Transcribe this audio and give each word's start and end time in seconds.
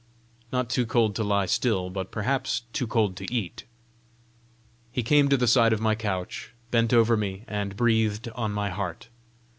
"Not 0.51 0.67
too 0.67 0.87
cold 0.87 1.15
to 1.17 1.23
lie 1.23 1.45
still, 1.45 1.91
but 1.91 2.09
perhaps 2.09 2.61
too 2.73 2.87
cold 2.87 3.15
to 3.17 3.31
eat!" 3.31 3.65
He 4.91 5.03
came 5.03 5.29
to 5.29 5.37
the 5.37 5.45
side 5.45 5.73
of 5.73 5.79
my 5.79 5.93
couch, 5.93 6.55
bent 6.71 6.91
over 6.91 7.15
me, 7.15 7.43
and 7.47 7.77
breathed 7.77 8.27
on 8.29 8.51
my 8.51 8.71
heart. 8.71 9.09